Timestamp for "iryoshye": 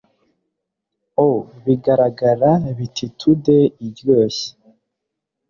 3.87-4.49